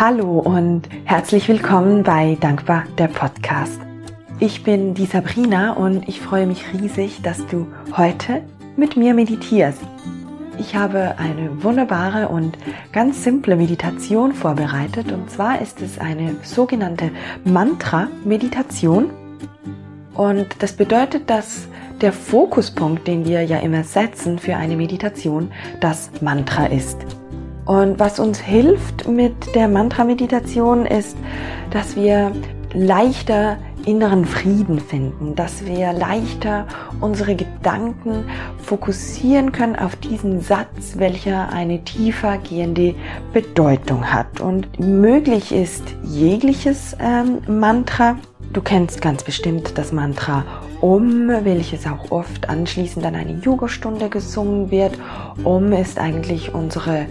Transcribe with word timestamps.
Hallo 0.00 0.38
und 0.38 0.88
herzlich 1.06 1.48
willkommen 1.48 2.04
bei 2.04 2.38
Dankbar 2.40 2.84
der 2.98 3.08
Podcast. 3.08 3.80
Ich 4.38 4.62
bin 4.62 4.94
die 4.94 5.06
Sabrina 5.06 5.72
und 5.72 6.08
ich 6.08 6.20
freue 6.20 6.46
mich 6.46 6.72
riesig, 6.72 7.20
dass 7.22 7.44
du 7.48 7.66
heute 7.96 8.44
mit 8.76 8.96
mir 8.96 9.12
meditierst. 9.12 9.80
Ich 10.56 10.76
habe 10.76 11.16
eine 11.18 11.64
wunderbare 11.64 12.28
und 12.28 12.56
ganz 12.92 13.24
simple 13.24 13.56
Meditation 13.56 14.34
vorbereitet 14.34 15.10
und 15.10 15.28
zwar 15.32 15.60
ist 15.60 15.82
es 15.82 15.98
eine 15.98 16.36
sogenannte 16.44 17.10
Mantra-Meditation 17.42 19.10
und 20.14 20.46
das 20.60 20.74
bedeutet, 20.74 21.28
dass 21.28 21.66
der 22.00 22.12
Fokuspunkt, 22.12 23.08
den 23.08 23.24
wir 23.24 23.42
ja 23.42 23.58
immer 23.58 23.82
setzen 23.82 24.38
für 24.38 24.54
eine 24.54 24.76
Meditation, 24.76 25.50
das 25.80 26.12
Mantra 26.20 26.66
ist. 26.66 27.04
Und 27.68 27.98
was 27.98 28.18
uns 28.18 28.40
hilft 28.40 29.06
mit 29.06 29.54
der 29.54 29.68
Mantra-Meditation 29.68 30.86
ist, 30.86 31.18
dass 31.70 31.96
wir 31.96 32.32
leichter 32.72 33.58
inneren 33.84 34.24
Frieden 34.24 34.80
finden, 34.80 35.34
dass 35.34 35.66
wir 35.66 35.92
leichter 35.92 36.66
unsere 37.02 37.36
Gedanken 37.36 38.24
fokussieren 38.62 39.52
können 39.52 39.76
auf 39.76 39.96
diesen 39.96 40.40
Satz, 40.40 40.94
welcher 40.96 41.50
eine 41.50 41.84
tiefer 41.84 42.38
gehende 42.38 42.94
Bedeutung 43.34 44.10
hat. 44.10 44.40
Und 44.40 44.80
möglich 44.80 45.52
ist 45.52 45.84
jegliches 46.02 46.96
ähm, 46.98 47.40
Mantra. 47.48 48.16
Du 48.54 48.62
kennst 48.62 49.02
ganz 49.02 49.22
bestimmt 49.22 49.76
das 49.76 49.92
Mantra 49.92 50.42
Om, 50.80 51.28
welches 51.42 51.86
auch 51.86 52.12
oft 52.12 52.48
anschließend 52.48 53.04
an 53.04 53.14
eine 53.14 53.40
Yogastunde 53.42 54.08
gesungen 54.08 54.70
wird. 54.70 54.98
Om 55.44 55.72
ist 55.72 55.98
eigentlich 55.98 56.54
unsere 56.54 57.06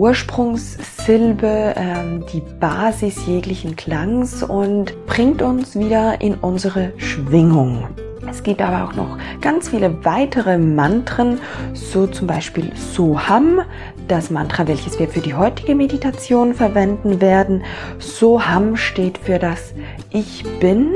Ursprungssilbe, 0.00 1.74
ähm, 1.76 2.24
die 2.32 2.40
Basis 2.40 3.26
jeglichen 3.26 3.76
Klangs 3.76 4.42
und 4.42 4.94
bringt 5.04 5.42
uns 5.42 5.78
wieder 5.78 6.22
in 6.22 6.36
unsere 6.36 6.94
Schwingung. 6.96 7.86
Es 8.26 8.42
gibt 8.42 8.62
aber 8.62 8.88
auch 8.88 8.94
noch 8.94 9.18
ganz 9.42 9.68
viele 9.68 10.02
weitere 10.02 10.56
Mantren, 10.56 11.38
so 11.74 12.06
zum 12.06 12.26
Beispiel 12.26 12.74
Soham, 12.76 13.60
das 14.08 14.30
Mantra, 14.30 14.66
welches 14.66 14.98
wir 14.98 15.06
für 15.06 15.20
die 15.20 15.34
heutige 15.34 15.74
Meditation 15.74 16.54
verwenden 16.54 17.20
werden. 17.20 17.62
Soham 17.98 18.76
steht 18.76 19.18
für 19.18 19.38
das 19.38 19.74
Ich 20.08 20.44
bin. 20.60 20.94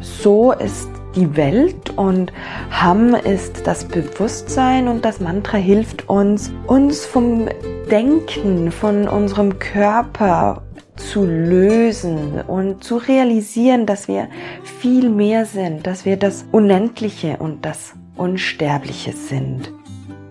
So 0.00 0.52
ist 0.52 0.88
die 1.14 1.36
Welt 1.36 1.90
und 1.96 2.32
Ham 2.70 3.14
ist 3.14 3.66
das 3.66 3.84
Bewusstsein 3.84 4.88
und 4.88 5.04
das 5.04 5.20
Mantra 5.20 5.58
hilft 5.58 6.08
uns, 6.08 6.52
uns 6.66 7.04
vom 7.04 7.48
Denken, 7.90 8.70
von 8.70 9.08
unserem 9.08 9.58
Körper 9.58 10.62
zu 10.96 11.24
lösen 11.24 12.40
und 12.46 12.84
zu 12.84 12.98
realisieren, 12.98 13.86
dass 13.86 14.06
wir 14.06 14.28
viel 14.62 15.08
mehr 15.08 15.46
sind, 15.46 15.86
dass 15.86 16.04
wir 16.04 16.16
das 16.16 16.44
Unendliche 16.52 17.36
und 17.38 17.64
das 17.64 17.94
Unsterbliche 18.16 19.12
sind. 19.12 19.72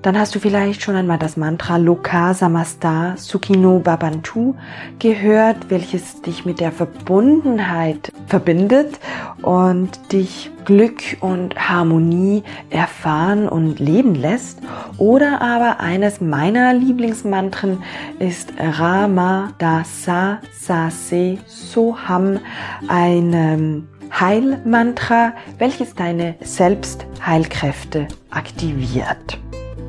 Dann 0.01 0.17
hast 0.17 0.33
du 0.33 0.39
vielleicht 0.39 0.81
schon 0.81 0.95
einmal 0.95 1.19
das 1.19 1.35
Mantra 1.35 1.75
Loka 1.75 2.33
Samasta 2.33 3.17
Sukino 3.17 3.79
Babantu 3.79 4.55
gehört, 4.97 5.69
welches 5.69 6.21
dich 6.21 6.45
mit 6.45 6.61
der 6.61 6.71
Verbundenheit 6.71 8.13
verbindet 8.27 8.97
und 9.41 9.89
dich 10.13 10.51
Glück 10.63 11.01
und 11.19 11.53
Harmonie 11.57 12.43
erfahren 12.69 13.49
und 13.49 13.79
leben 13.79 14.15
lässt. 14.15 14.61
Oder 14.97 15.41
aber 15.41 15.81
eines 15.81 16.21
meiner 16.21 16.73
Lieblingsmantren 16.73 17.83
ist 18.19 18.53
Rama 18.57 19.51
Dasa 19.57 20.39
Sase 20.53 21.39
Soham, 21.45 22.39
ein 22.87 23.85
Heilmantra, 24.17 25.33
welches 25.57 25.93
deine 25.93 26.35
Selbstheilkräfte 26.41 28.07
aktiviert 28.29 29.39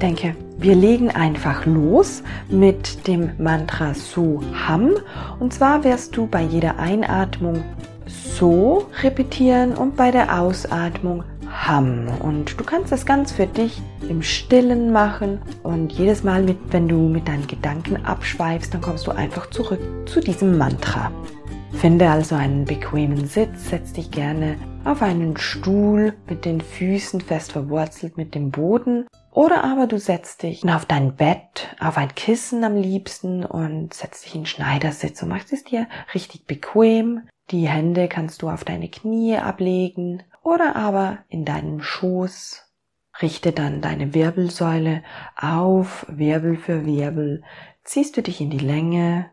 denke, 0.01 0.35
wir 0.59 0.75
legen 0.75 1.11
einfach 1.11 1.67
los 1.67 2.23
mit 2.49 3.07
dem 3.07 3.31
Mantra 3.39 3.95
So 3.95 4.43
Ham. 4.67 4.93
Und 5.39 5.55
zwar 5.55 5.85
wirst 5.85 6.17
du 6.17 6.27
bei 6.27 6.43
jeder 6.43 6.79
Einatmung 6.79 7.63
So 8.07 8.87
repetieren 9.03 9.73
und 9.73 9.97
bei 9.97 10.11
der 10.11 10.41
Ausatmung 10.41 11.25
Ham. 11.49 12.09
Und 12.21 12.59
du 12.59 12.65
kannst 12.65 12.93
das 12.93 13.07
ganz 13.07 13.33
für 13.33 13.47
dich 13.47 13.81
im 14.09 14.23
Stillen 14.23 14.93
machen. 14.93 15.41
Und 15.63 15.93
jedes 15.93 16.23
Mal, 16.23 16.43
mit, 16.43 16.59
wenn 16.71 16.89
du 16.89 16.97
mit 16.97 17.29
deinen 17.29 17.47
Gedanken 17.47 18.05
abschweifst, 18.05 18.73
dann 18.75 18.81
kommst 18.81 19.07
du 19.07 19.13
einfach 19.13 19.51
zurück 19.51 19.81
zu 20.07 20.21
diesem 20.21 20.59
Mantra. 20.59 21.11
Finde 21.73 22.11
also 22.11 22.35
einen 22.35 22.65
bequemen 22.65 23.27
Sitz, 23.27 23.71
setz 23.71 23.93
dich 23.93 24.11
gerne 24.11 24.57
auf 24.85 25.03
einen 25.03 25.37
Stuhl 25.37 26.15
mit 26.29 26.45
den 26.45 26.61
Füßen 26.61 27.21
fest 27.21 27.53
verwurzelt 27.53 28.17
mit 28.17 28.35
dem 28.35 28.51
Boden 28.51 29.07
oder 29.33 29.65
aber 29.65 29.87
du 29.87 29.99
setzt 29.99 30.43
dich 30.43 30.65
auf 30.69 30.87
dein 30.87 31.15
Bett, 31.15 31.75
auf 31.79 31.97
ein 31.97 32.15
Kissen 32.15 32.65
am 32.65 32.77
liebsten 32.77 33.45
und 33.45 33.95
setzt 33.95 34.25
dich 34.25 34.35
in 34.35 34.47
Schneidersitz 34.47 35.23
und 35.23 35.29
machst 35.29 35.53
es 35.53 35.65
dir 35.65 35.87
richtig 36.15 36.47
bequem. 36.47 37.29
Die 37.51 37.69
Hände 37.69 38.09
kannst 38.09 38.43
du 38.43 38.49
auf 38.49 38.65
deine 38.65 38.89
Knie 38.89 39.37
ablegen 39.37 40.23
oder 40.43 40.75
aber 40.77 41.19
in 41.29 41.45
deinem 41.45 41.81
Schoß. 41.81 42.67
Richte 43.23 43.53
dann 43.53 43.81
deine 43.81 44.15
Wirbelsäule 44.15 45.03
auf, 45.37 46.07
Wirbel 46.09 46.57
für 46.57 46.87
Wirbel. 46.87 47.43
Ziehst 47.85 48.17
du 48.17 48.23
dich 48.23 48.41
in 48.41 48.51
die 48.51 48.59
Länge. 48.59 49.31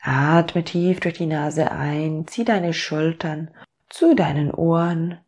Atme 0.00 0.64
tief 0.64 1.00
durch 1.00 1.14
die 1.14 1.26
Nase 1.26 1.70
ein, 1.70 2.26
zieh 2.26 2.44
deine 2.44 2.72
Schultern 2.72 3.50
zu 3.88 4.14
deinen 4.14 4.50
Ohren 4.50 5.18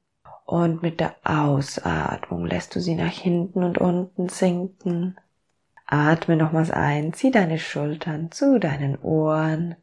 und 0.44 0.82
mit 0.82 1.00
der 1.00 1.16
Ausatmung 1.25 2.47
lässt 2.47 2.75
du 2.75 2.81
sie 2.81 2.94
nach 2.94 3.12
hinten 3.12 3.65
und 3.65 3.78
unten 3.78 4.28
sinken. 4.28 5.16
Atme 5.87 6.37
nochmals 6.37 6.71
ein, 6.71 7.12
zieh 7.12 7.31
deine 7.31 7.59
Schultern 7.59 8.31
zu 8.31 8.59
deinen 8.59 8.99
Ohren. 8.99 9.77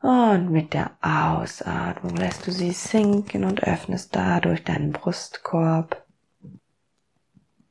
Und 0.00 0.50
mit 0.50 0.74
der 0.74 0.92
Ausatmung 1.00 2.16
lässt 2.16 2.46
du 2.46 2.52
sie 2.52 2.72
sinken 2.72 3.44
und 3.44 3.62
öffnest 3.62 4.14
dadurch 4.14 4.62
deinen 4.62 4.92
Brustkorb. 4.92 6.04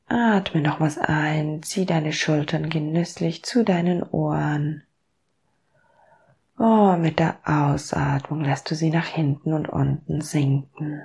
Atme 0.06 0.60
nochmals 0.60 0.98
ein, 0.98 1.62
zieh 1.62 1.86
deine 1.86 2.12
Schultern 2.12 2.68
genüsslich 2.68 3.44
zu 3.44 3.64
deinen 3.64 4.02
Ohren. 4.02 4.82
Und 6.56 7.00
mit 7.00 7.18
der 7.18 7.36
Ausatmung 7.44 8.44
lässt 8.44 8.70
du 8.70 8.74
sie 8.74 8.90
nach 8.90 9.06
hinten 9.06 9.52
und 9.54 9.68
unten 9.68 10.20
sinken. 10.20 11.02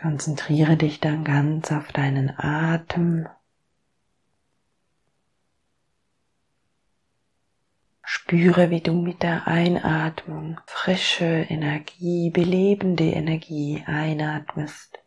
Konzentriere 0.00 0.76
dich 0.76 1.00
dann 1.00 1.24
ganz 1.24 1.72
auf 1.72 1.90
deinen 1.90 2.30
Atem. 2.38 3.26
Spüre, 8.02 8.68
wie 8.68 8.82
du 8.82 8.92
mit 8.92 9.22
der 9.22 9.46
Einatmung 9.48 10.60
frische 10.66 11.24
Energie, 11.24 12.28
belebende 12.28 13.04
Energie 13.04 13.82
einatmest 13.86 14.98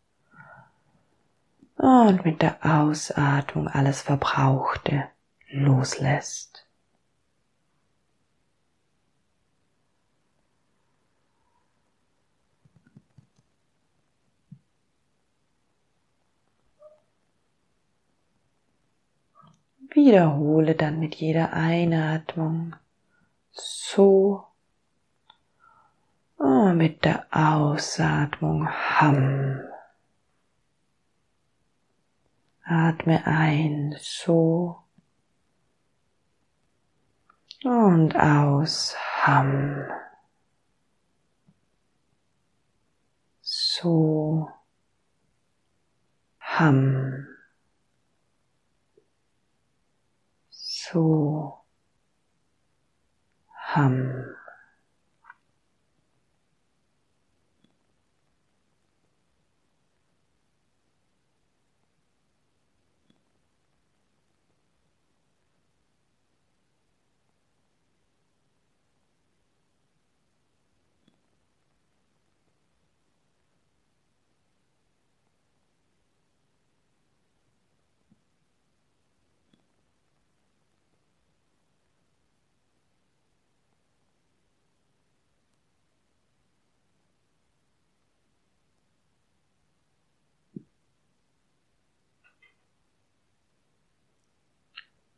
und 1.75 2.25
mit 2.25 2.41
der 2.41 2.57
Ausatmung 2.65 3.67
alles 3.67 4.01
Verbrauchte 4.01 5.07
loslässt. 5.49 6.48
Wiederhole 19.99 20.75
dann 20.75 20.99
mit 20.99 21.15
jeder 21.15 21.51
Einatmung. 21.51 22.75
So. 23.51 24.45
Und 26.37 26.77
mit 26.77 27.03
der 27.03 27.27
Ausatmung. 27.31 28.69
Ham. 28.69 29.59
Atme 32.63 33.25
ein. 33.25 33.97
So. 33.99 34.77
Und 37.65 38.15
aus. 38.15 38.95
Ham. 39.25 39.85
So. 43.41 44.49
Ham. 46.39 47.28
So 50.91 51.59
Ham. 53.53 54.35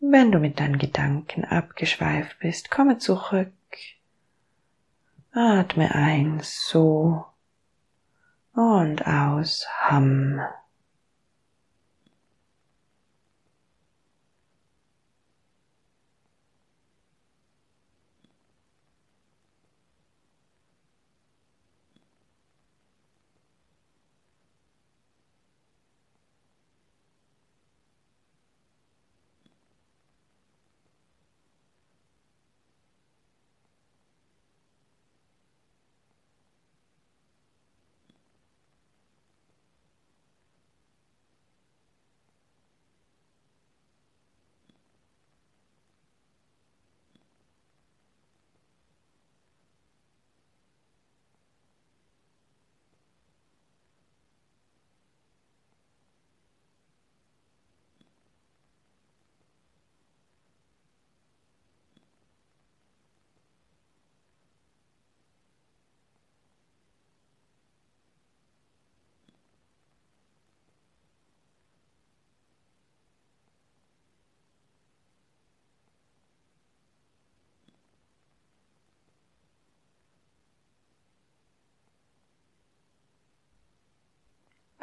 Wenn 0.03 0.31
du 0.31 0.39
mit 0.39 0.59
deinen 0.59 0.79
Gedanken 0.79 1.45
abgeschweift 1.45 2.39
bist, 2.39 2.71
komme 2.71 2.97
zurück. 2.97 3.53
Atme 5.31 5.93
ein, 5.93 6.39
so 6.41 7.25
und 8.53 9.05
aus, 9.05 9.67
Hamm. 9.79 10.41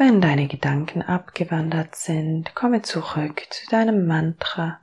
Wenn 0.01 0.21
deine 0.21 0.47
Gedanken 0.47 1.03
abgewandert 1.03 1.97
sind, 1.97 2.55
komme 2.55 2.83
zurück 2.83 3.43
zu 3.51 3.67
deinem 3.67 4.07
Mantra. 4.07 4.79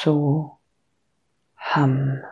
So 0.00 0.56
Ham. 1.54 2.22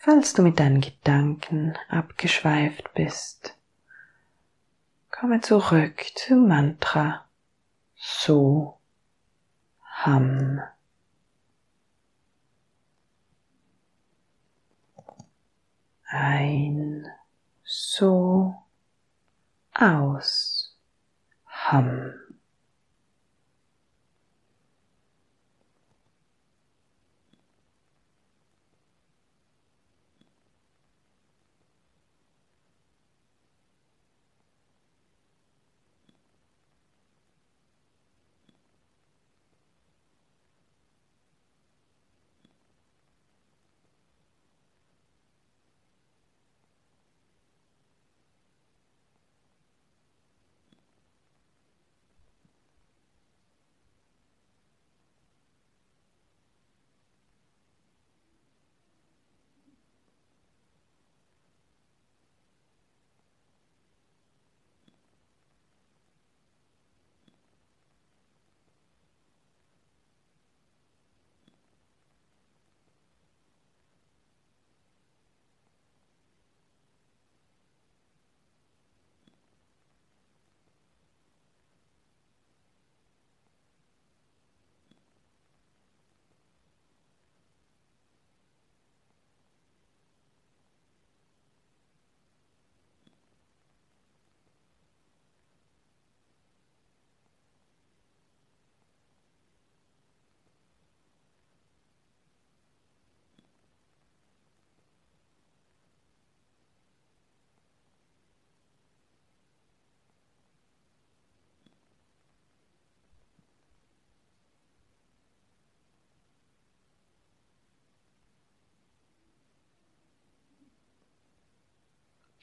Falls 0.00 0.32
du 0.32 0.40
mit 0.40 0.58
deinen 0.58 0.80
Gedanken 0.80 1.76
abgeschweift 1.88 2.94
bist. 2.94 3.54
Komme 5.10 5.42
zurück 5.42 6.02
zum 6.14 6.48
Mantra 6.48 7.26
So 7.96 8.78
Ham. 9.82 10.62
Ein 16.06 17.06
So 17.62 18.54
aus 19.74 20.74
Ham. 21.44 22.29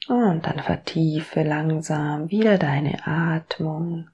Und 0.08 0.46
dann 0.46 0.60
vertiefe 0.60 1.42
langsam 1.42 2.30
wieder 2.30 2.56
deine 2.56 3.06
Atmung. 3.06 4.08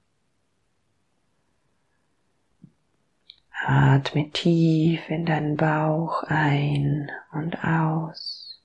Atme 3.65 4.29
tief 4.31 5.09
in 5.09 5.25
deinen 5.25 5.57
Bauch 5.57 6.25
ein 6.25 7.11
und 7.33 7.63
aus. 7.65 8.61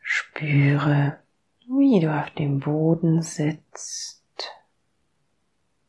Spüre, 0.00 1.18
wie 1.66 1.98
du 1.98 2.16
auf 2.16 2.30
dem 2.30 2.60
Boden 2.60 3.22
sitzt. 3.22 4.22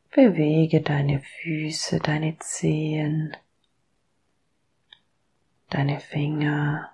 Bewege 0.09 0.81
deine 0.81 1.21
Füße, 1.21 1.99
deine 1.99 2.39
Zehen, 2.39 3.37
deine 5.69 5.99
Finger. 5.99 6.91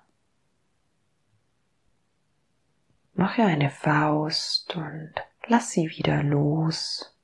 Mache 3.14 3.44
eine 3.44 3.70
Faust 3.70 4.74
und 4.76 5.12
lass 5.46 5.70
sie 5.70 5.88
wieder 5.88 6.22
los. 6.22 7.14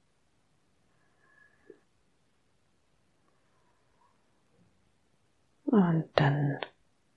Und 5.64 6.09
dann 6.14 6.59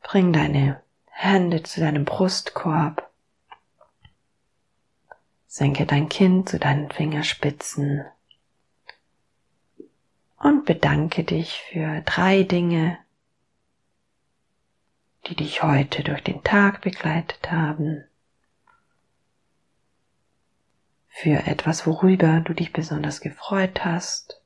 bring 0.02 0.34
deine 0.34 0.82
Hände 1.06 1.64
zu 1.64 1.80
deinem 1.80 2.06
Brustkorb. 2.06 3.10
Senke 5.48 5.86
dein 5.86 6.10
Kinn 6.10 6.48
zu 6.48 6.58
deinen 6.58 6.90
Fingerspitzen 6.90 8.06
und 10.38 10.66
bedanke 10.66 11.24
dich 11.24 11.62
für 11.62 12.02
drei 12.02 12.44
Dinge, 12.44 12.98
die 15.28 15.36
dich 15.36 15.64
heute 15.64 16.04
durch 16.04 16.22
den 16.22 16.44
Tag 16.44 16.82
begleitet 16.82 17.52
haben, 17.52 18.04
für 21.08 21.46
etwas, 21.46 21.86
worüber 21.86 22.42
du 22.42 22.54
dich 22.54 22.74
besonders 22.74 23.22
gefreut 23.22 23.86
hast, 23.86 24.42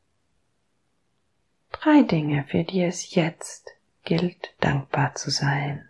drei 1.71 2.03
Dinge, 2.03 2.43
für 2.43 2.63
die 2.63 2.83
es 2.83 3.15
jetzt 3.15 3.71
gilt, 4.03 4.53
dankbar 4.59 5.15
zu 5.15 5.31
sein. 5.31 5.89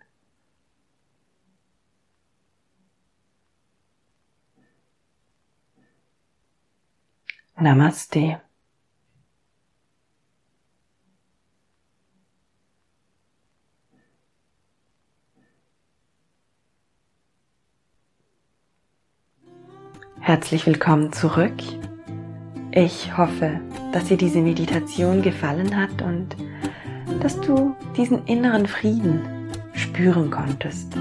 Namaste. 7.56 8.40
Herzlich 20.20 20.66
willkommen 20.66 21.12
zurück. 21.12 21.52
Ich 22.72 23.16
hoffe, 23.16 23.60
dass 23.92 24.04
dir 24.04 24.16
diese 24.16 24.40
Meditation 24.40 25.20
gefallen 25.22 25.76
hat 25.76 26.02
und 26.02 26.36
dass 27.20 27.40
du 27.40 27.76
diesen 27.96 28.24
inneren 28.26 28.66
Frieden 28.66 29.20
spüren 29.72 30.30
konntest. 30.30 30.92